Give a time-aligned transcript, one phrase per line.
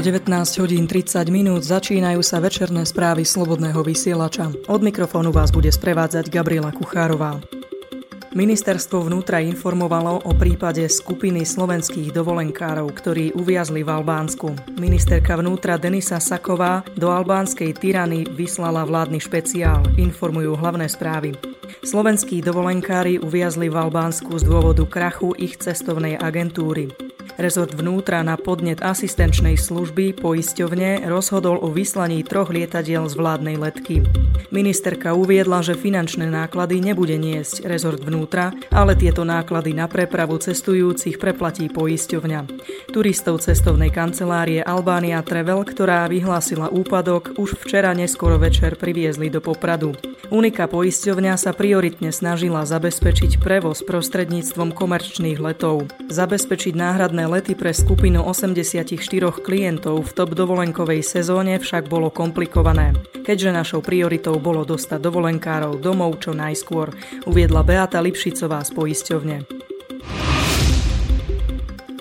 [0.00, 0.32] O 19
[0.64, 4.48] hodín 30 minút začínajú sa večerné správy Slobodného vysielača.
[4.72, 7.36] Od mikrofónu vás bude sprevádzať Gabriela Kuchárová.
[8.32, 14.72] Ministerstvo vnútra informovalo o prípade skupiny slovenských dovolenkárov, ktorí uviazli v Albánsku.
[14.80, 21.36] Ministerka vnútra Denisa Saková do albánskej tyrany vyslala vládny špeciál, informujú hlavné správy.
[21.84, 27.09] Slovenskí dovolenkári uviazli v Albánsku z dôvodu krachu ich cestovnej agentúry.
[27.36, 34.02] Rezort vnútra na podnet asistenčnej služby poisťovne rozhodol o vyslaní troch lietadiel z vládnej letky.
[34.50, 41.20] Ministerka uviedla, že finančné náklady nebude niesť rezort vnútra, ale tieto náklady na prepravu cestujúcich
[41.20, 42.40] preplatí poisťovňa.
[42.90, 49.94] Turistov cestovnej kancelárie Albania Travel, ktorá vyhlásila úpadok, už včera neskoro večer priviezli do Popradu.
[50.30, 55.90] Unika poisťovňa sa prioritne snažila zabezpečiť prevoz prostredníctvom komerčných letov.
[56.06, 58.96] Zabezpečiť náhradné lety pre skupinu 84
[59.42, 62.94] klientov v top dovolenkovej sezóne však bolo komplikované.
[63.26, 66.94] Keďže našou prioritou bolo dostať dovolenkárov domov čo najskôr,
[67.26, 69.36] uviedla Beata Lipšicová z poisťovne.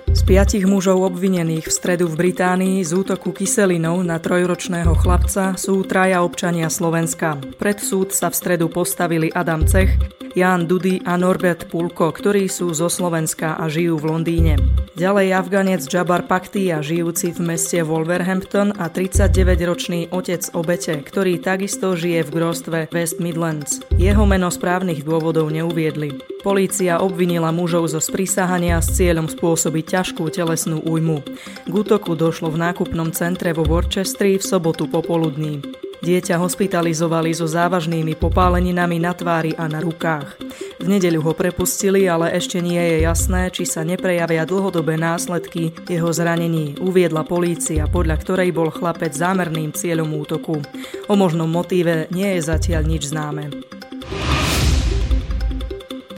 [0.09, 5.85] Z piatich mužov obvinených v stredu v Británii z útoku kyselinou na trojročného chlapca sú
[5.85, 7.37] traja občania Slovenska.
[7.61, 9.95] Pred súd sa v stredu postavili Adam Cech,
[10.37, 14.53] Jan Dudy a Norbert Pulko, ktorí sú zo Slovenska a žijú v Londýne.
[14.99, 22.27] Ďalej Afganec Jabar Paktia, žijúci v meste Wolverhampton a 39-ročný otec obete, ktorý takisto žije
[22.27, 23.79] v gróstve West Midlands.
[23.95, 26.19] Jeho meno správnych dôvodov neuviedli.
[26.43, 31.23] Polícia obvinila mužov zo sprísahania s cieľom spôsobiť ťažkú telesnú újmu.
[31.67, 35.78] K útoku došlo v nákupnom centre vo Worcesteri v sobotu popoludní.
[35.99, 40.39] Dieťa hospitalizovali so závažnými popáleninami na tvári a na rukách.
[40.79, 46.07] V nedeľu ho prepustili, ale ešte nie je jasné, či sa neprejavia dlhodobé následky jeho
[46.15, 50.63] zranení, uviedla polícia, podľa ktorej bol chlapec zámerným cieľom útoku.
[51.11, 53.78] O možnom motíve nie je zatiaľ nič známe.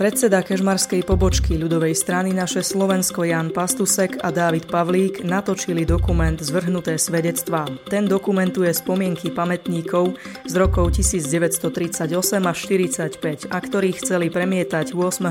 [0.01, 6.97] Predseda kežmarskej pobočky ľudovej strany naše Slovensko Jan Pastusek a Dávid Pavlík natočili dokument Zvrhnuté
[6.97, 7.69] svedectvá.
[7.85, 10.17] Ten dokumentuje spomienky pamätníkov
[10.49, 15.29] z rokov 1938 až 45 a ktorých chceli premietať 8.8.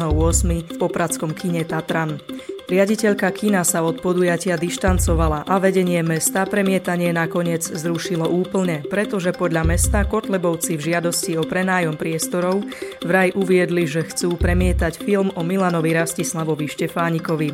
[0.63, 2.23] v popradskom kine Tatran.
[2.71, 9.75] Riaditeľka kina sa od podujatia dištancovala a vedenie mesta premietanie nakoniec zrušilo úplne, pretože podľa
[9.75, 12.63] mesta Kotlebovci v žiadosti o prenájom priestorov
[13.03, 17.51] vraj uviedli, že chcú premietať film o Milanovi Rastislavovi Štefánikovi.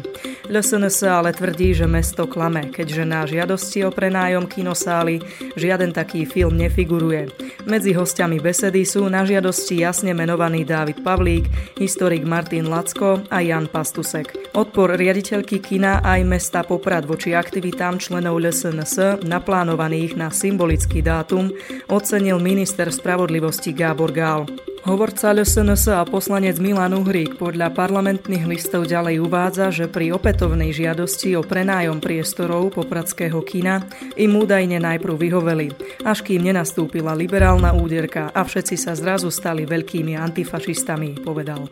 [0.53, 5.25] LSNS ale tvrdí, že mesto klame, keďže na žiadosti o prenájom kinosály
[5.57, 7.33] žiaden taký film nefiguruje.
[7.65, 11.49] Medzi hostiami besedy sú na žiadosti jasne menovaný Dávid Pavlík,
[11.81, 14.53] historik Martin Lacko a Jan Pastusek.
[14.53, 21.55] Odpor riaditeľky kina aj mesta Poprad voči aktivitám členov LSNS naplánovaných na symbolický dátum
[21.87, 24.51] ocenil minister spravodlivosti Gábor Gál.
[24.83, 31.39] Hovorca LSNS a poslanec Milan Uhrík podľa parlamentných listov ďalej uvádza, že pri opätovnej žiadosti
[31.39, 33.87] o prenájom priestorov popradského kina
[34.19, 35.71] im údajne najprv vyhoveli,
[36.03, 41.71] až kým nenastúpila liberálna úderka a všetci sa zrazu stali veľkými antifašistami, povedal.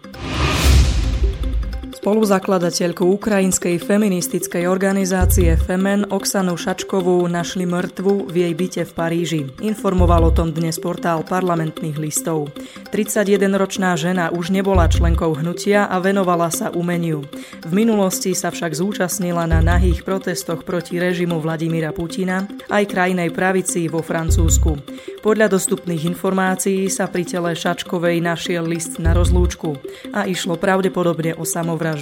[2.04, 9.41] Spoluzakladateľku ukrajinskej feministickej organizácie Femen Oksanu Šačkovú našli mŕtvu v jej byte v Paríži.
[9.65, 12.53] Informoval o tom dnes portál parlamentných listov.
[12.93, 17.25] 31-ročná žena už nebola členkou hnutia a venovala sa umeniu.
[17.64, 23.88] V minulosti sa však zúčastnila na nahých protestoch proti režimu Vladimíra Putina aj krajnej pravici
[23.88, 24.76] vo Francúzsku.
[25.25, 29.81] Podľa dostupných informácií sa pri tele Šačkovej našiel list na rozlúčku
[30.12, 31.94] a išlo pravdepodobne o samovraždu.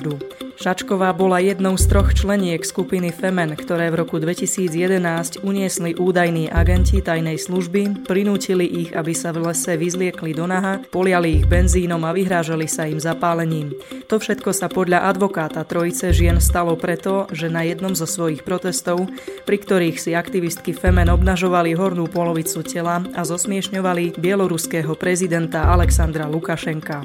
[0.63, 7.03] Šačková bola jednou z troch členiek skupiny Femen, ktoré v roku 2011 uniesli údajní agenti
[7.03, 12.15] tajnej služby, prinútili ich, aby sa v lese vyzliekli do naha, poliali ich benzínom a
[12.15, 13.75] vyhrážali sa im zapálením.
[14.07, 19.11] To všetko sa podľa advokáta Trojice žien stalo preto, že na jednom zo svojich protestov,
[19.43, 27.03] pri ktorých si aktivistky Femen obnažovali hornú polovicu tela, a zosmiešňovali bieloruského prezidenta Alexandra Lukašenka.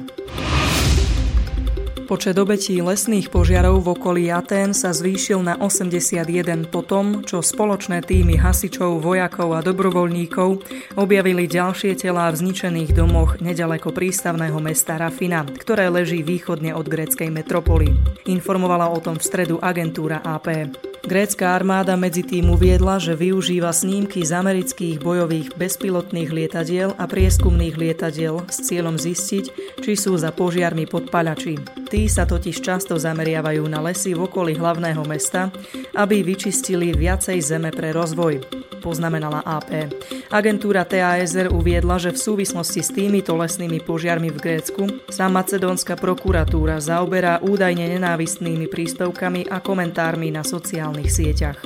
[2.08, 6.24] Počet obetí lesných požiarov v okolí Atén sa zvýšil na 81
[6.72, 10.64] po tom, čo spoločné týmy hasičov, vojakov a dobrovoľníkov
[10.96, 17.28] objavili ďalšie telá v zničených domoch nedaleko prístavného mesta Rafina, ktoré leží východne od gréckej
[17.28, 17.92] metropoly.
[18.24, 20.72] Informovala o tom v stredu agentúra AP.
[21.08, 27.80] Grécka armáda medzi tým uviedla, že využíva snímky z amerických bojových bezpilotných lietadiel a prieskumných
[27.80, 29.44] lietadiel s cieľom zistiť,
[29.80, 31.56] či sú za požiarmi podpaľači.
[31.98, 35.50] Tí sa totiž často zameriavajú na lesy v okolí hlavného mesta,
[35.98, 38.38] aby vyčistili viacej zeme pre rozvoj
[38.78, 39.90] poznamenala AP.
[40.30, 46.78] Agentúra TASR uviedla, že v súvislosti s týmito lesnými požiarmi v Grécku sa macedónska prokuratúra
[46.78, 51.58] zaoberá údajne nenávistnými príspevkami a komentármi na sociálnych sieťach.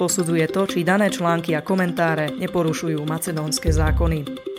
[0.00, 4.53] Posudzuje to, či dané články a komentáre neporušujú macedónske zákony.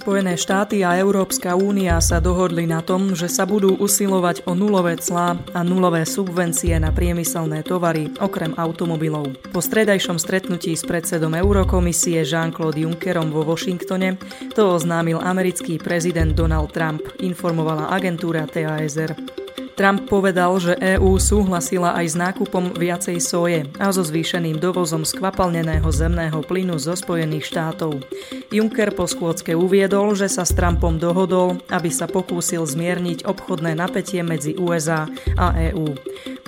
[0.00, 4.96] Spojené štáty a Európska únia sa dohodli na tom, že sa budú usilovať o nulové
[4.96, 9.36] clá a nulové subvencie na priemyselné tovary, okrem automobilov.
[9.52, 14.16] Po stredajšom stretnutí s predsedom Eurokomisie Jean-Claude Junckerom vo Washingtone
[14.56, 19.39] to oznámil americký prezident Donald Trump, informovala agentúra TASR.
[19.80, 25.88] Trump povedal, že EÚ súhlasila aj s nákupom viacej soje a so zvýšeným dovozom skvapalneného
[25.88, 28.04] zemného plynu zo Spojených štátov.
[28.52, 34.20] Juncker po schôdzke uviedol, že sa s Trumpom dohodol, aby sa pokúsil zmierniť obchodné napätie
[34.20, 35.08] medzi USA
[35.40, 35.96] a EÚ.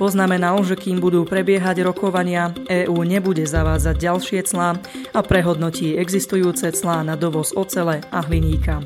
[0.02, 4.74] Poznamenal, že kým budú prebiehať rokovania, EÚ nebude zavádzať ďalšie clá
[5.14, 8.82] a prehodnotí existujúce clá na dovoz ocele a hliníka.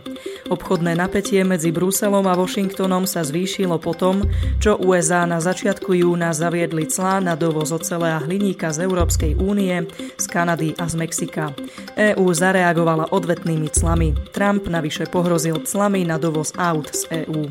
[0.52, 4.28] Obchodné napätie medzi Bruselom a Washingtonom sa zvýšilo potom,
[4.60, 9.88] čo USA na začiatku júna zaviedli clá na dovoz ocele a hliníka z Európskej únie,
[10.20, 11.48] z Kanady a z Mexika.
[11.96, 14.12] EÚ zareagovala odvetnými clami.
[14.36, 17.48] Trump navyše pohrozil clami na dovoz aut z EÚ.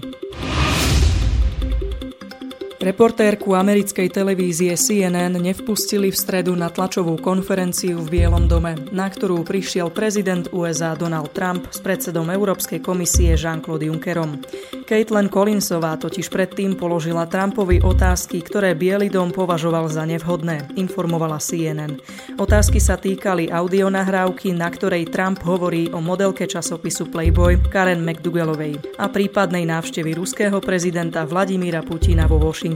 [2.86, 9.42] Reportérku americkej televízie CNN nevpustili v stredu na tlačovú konferenciu v Bielom dome, na ktorú
[9.42, 14.38] prišiel prezident USA Donald Trump s predsedom Európskej komisie Jean-Claude Junckerom.
[14.86, 21.98] Caitlin Collinsová totiž predtým položila Trumpovi otázky, ktoré Bielý dom považoval za nevhodné, informovala CNN.
[22.38, 29.10] Otázky sa týkali audionahrávky, na ktorej Trump hovorí o modelke časopisu Playboy Karen McDougallovej a
[29.10, 32.75] prípadnej návštevy ruského prezidenta Vladimíra Putina vo Washingtone.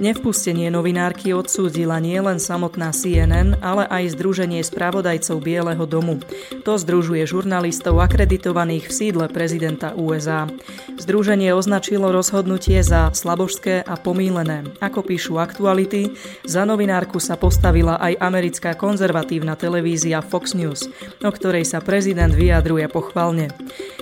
[0.00, 6.16] Nevpustenie novinárky odsúdila nielen samotná CNN, ale aj Združenie spravodajcov Bieleho domu.
[6.64, 10.48] To združuje žurnalistov akreditovaných v sídle prezidenta USA.
[10.96, 14.64] Združenie označilo rozhodnutie za slabožské a pomílené.
[14.80, 16.16] Ako píšu aktuality,
[16.48, 20.88] za novinárku sa postavila aj americká konzervatívna televízia Fox News,
[21.20, 23.52] o ktorej sa prezident vyjadruje pochvalne.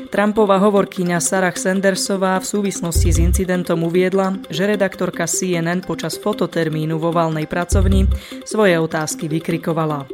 [0.08, 4.64] Trumpova hovorkyňa Sarah Sandersová v súvislosti s incidentom uviedla, že
[4.99, 8.11] redaktorka CNN počas fototermínu vo valnej pracovni
[8.43, 10.11] svoje otázky vykrikovala.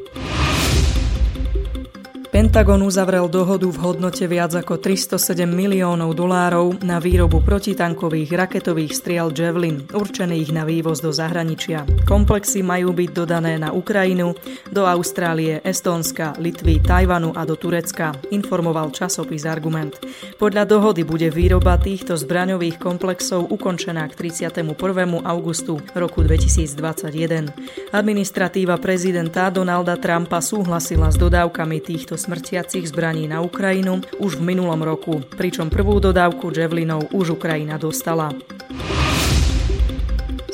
[2.34, 9.30] Pentagon uzavrel dohodu v hodnote viac ako 307 miliónov dolárov na výrobu protitankových raketových striel
[9.30, 11.86] Javelin, určených na vývoz do zahraničia.
[12.02, 14.34] Komplexy majú byť dodané na Ukrajinu,
[14.66, 19.94] do Austrálie, Estónska, Litvy, Tajvanu a do Turecka, informoval časopis Argument.
[20.34, 24.74] Podľa dohody bude výroba týchto zbraňových komplexov ukončená k 31.
[25.22, 27.94] augustu roku 2021.
[27.94, 34.80] Administratíva prezidenta Donalda Trumpa súhlasila s dodávkami týchto smrtiacich zbraní na Ukrajinu už v minulom
[34.80, 38.32] roku, pričom prvú dodávku Javelinov už Ukrajina dostala.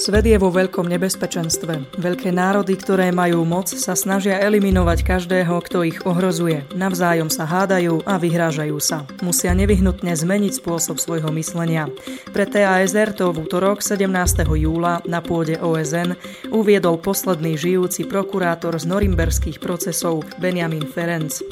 [0.01, 2.01] Svet je vo veľkom nebezpečenstve.
[2.01, 6.65] Veľké národy, ktoré majú moc, sa snažia eliminovať každého, kto ich ohrozuje.
[6.73, 9.05] Navzájom sa hádajú a vyhrážajú sa.
[9.21, 11.93] Musia nevyhnutne zmeniť spôsob svojho myslenia.
[12.33, 14.09] Pre TASR to v útorok 17.
[14.57, 16.17] júla na pôde OSN
[16.49, 21.45] uviedol posledný žijúci prokurátor z norimberských procesov Benjamin Ferenc.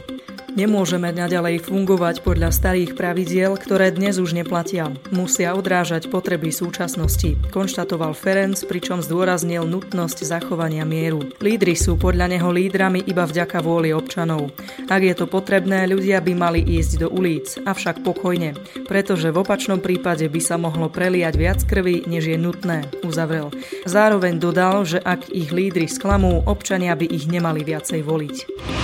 [0.58, 4.90] Nemôžeme naďalej fungovať podľa starých pravidiel, ktoré dnes už neplatia.
[5.14, 11.22] Musia odrážať potreby súčasnosti, konštatoval Ferenc, pričom zdôraznil nutnosť zachovania mieru.
[11.38, 14.50] Lídry sú podľa neho lídrami iba vďaka vôli občanov.
[14.90, 18.58] Ak je to potrebné, ľudia by mali ísť do ulic, avšak pokojne,
[18.90, 23.54] pretože v opačnom prípade by sa mohlo preliať viac krvi, než je nutné, uzavrel.
[23.86, 28.77] Zároveň dodal, že ak ich lídry sklamú, občania by ich nemali viacej voliť.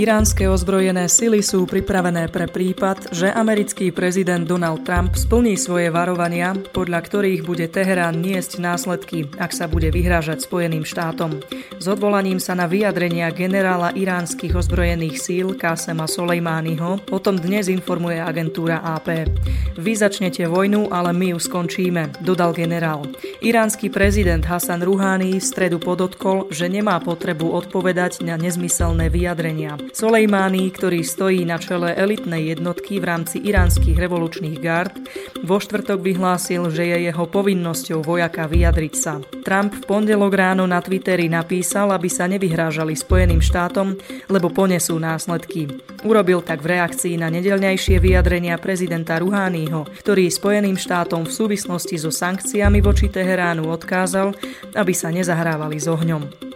[0.00, 6.56] Iránske ozbrojené sily sú pripravené pre prípad, že americký prezident Donald Trump splní svoje varovania,
[6.56, 11.44] podľa ktorých bude Teherán niesť následky, ak sa bude vyhrážať Spojeným štátom.
[11.76, 18.24] S odvolaním sa na vyjadrenia generála iránskych ozbrojených síl Kasema Soleimányho o tom dnes informuje
[18.24, 19.28] agentúra AP.
[19.76, 23.04] Vy začnete vojnu, ale my ju skončíme, dodal generál.
[23.44, 30.70] Iránsky prezident Hasan Rouhani v stredu podotkol, že nemá potrebu odpovedať na nezmyselné vyjadrenia Soleimani,
[30.70, 34.94] ktorý stojí na čele elitnej jednotky v rámci iránskych revolučných gard,
[35.42, 39.18] vo štvrtok vyhlásil, že je jeho povinnosťou vojaka vyjadriť sa.
[39.42, 43.98] Trump v pondelok ráno na Twitteri napísal, aby sa nevyhrážali Spojeným štátom,
[44.30, 45.66] lebo ponesú následky.
[46.06, 52.14] Urobil tak v reakcii na nedelňajšie vyjadrenia prezidenta Ruhányho, ktorý Spojeným štátom v súvislosti so
[52.14, 54.32] sankciami voči Teheránu odkázal,
[54.78, 56.50] aby sa nezahrávali s ohňom.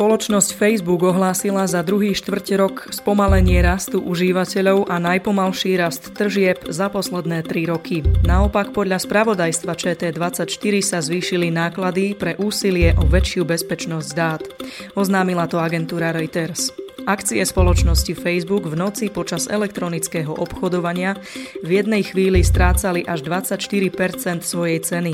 [0.00, 6.88] Spoločnosť Facebook ohlásila za druhý štvrte rok spomalenie rastu užívateľov a najpomalší rast tržieb za
[6.88, 8.00] posledné tri roky.
[8.24, 14.40] Naopak podľa spravodajstva ČT24 sa zvýšili náklady pre úsilie o väčšiu bezpečnosť dát.
[14.96, 16.79] Oznámila to agentúra Reuters.
[17.06, 21.16] Akcie spoločnosti Facebook v noci počas elektronického obchodovania
[21.64, 25.12] v jednej chvíli strácali až 24% svojej ceny.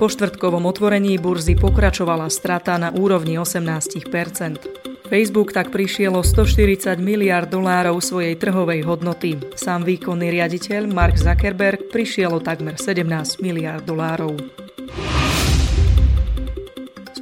[0.00, 7.46] Po štvrtkovom otvorení burzy pokračovala strata na úrovni 18% Facebook tak prišiel o 140 miliard
[7.46, 9.38] dolárov svojej trhovej hodnoty.
[9.54, 13.06] Sám výkonný riaditeľ Mark Zuckerberg prišiel o takmer 17
[13.38, 14.34] miliard dolárov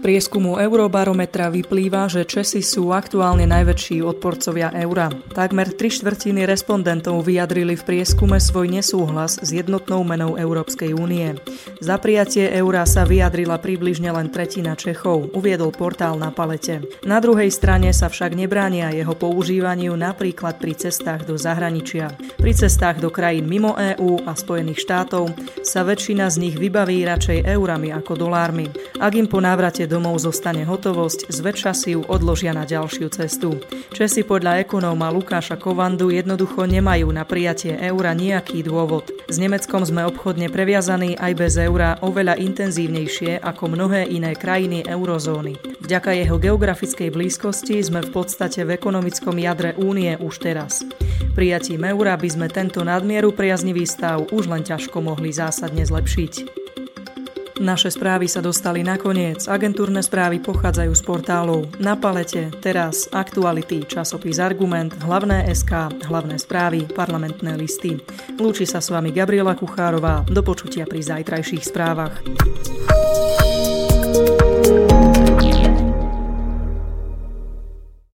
[0.04, 5.08] prieskumu Eurobarometra vyplýva, že Česi sú aktuálne najväčší odporcovia eura.
[5.32, 11.40] Takmer tri štvrtiny respondentov vyjadrili v prieskume svoj nesúhlas s jednotnou menou Európskej únie.
[11.80, 16.84] Za prijatie eura sa vyjadrila približne len tretina Čechov, uviedol portál na palete.
[17.08, 22.12] Na druhej strane sa však nebránia jeho používaniu napríklad pri cestách do zahraničia.
[22.36, 25.32] Pri cestách do krajín mimo EÚ a Spojených štátov
[25.64, 28.68] sa väčšina z nich vybaví radšej eurami ako dolármi.
[29.00, 33.62] Ak im po návrate domov zostane hotovosť, zväčša si ju odložia na ďalšiu cestu.
[33.94, 39.14] Česi podľa ekonóma Lukáša Kovandu jednoducho nemajú na prijatie eura nejaký dôvod.
[39.30, 45.54] S Nemeckom sme obchodne previazaní aj bez eura oveľa intenzívnejšie ako mnohé iné krajiny eurozóny.
[45.78, 50.82] Vďaka jeho geografickej blízkosti sme v podstate v ekonomickom jadre únie už teraz.
[51.38, 56.63] Prijatím eura by sme tento nadmieru priaznivý stav už len ťažko mohli zásadne zlepšiť.
[57.54, 59.46] Naše správy sa dostali na koniec.
[59.46, 66.82] Agentúrne správy pochádzajú z portálov Na palete, Teraz, Aktuality, časopis Argument, Hlavné SK, Hlavné správy,
[66.90, 68.02] parlamentné listy.
[68.42, 70.26] Lúči sa s vami Gabriela Kuchárová.
[70.26, 72.18] Do počutia pri zajtrajších správach.